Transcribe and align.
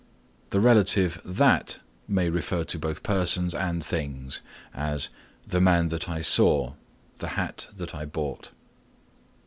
The 0.49 0.59
relative 0.59 1.21
that 1.23 1.77
may 2.07 2.27
refer 2.27 2.63
to 2.63 2.79
both 2.79 3.03
persons 3.03 3.53
and 3.53 3.85
things; 3.85 4.41
as, 4.73 5.09
"The 5.45 5.61
man 5.61 5.89
that 5.89 6.09
I 6.09 6.21
saw." 6.21 6.73
"The 7.19 7.27
hat 7.37 7.67
that 7.75 7.93
I 7.93 8.05
bought." 8.05 8.49